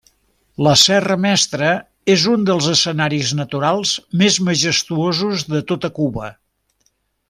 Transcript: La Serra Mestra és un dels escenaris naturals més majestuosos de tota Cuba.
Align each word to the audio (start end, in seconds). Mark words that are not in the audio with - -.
La 0.67 0.71
Serra 0.83 1.17
Mestra 1.25 1.67
és 2.15 2.25
un 2.33 2.47
dels 2.49 2.71
escenaris 2.73 3.35
naturals 3.43 3.95
més 4.25 4.41
majestuosos 4.51 5.49
de 5.55 5.67
tota 5.73 5.97
Cuba. 6.01 6.37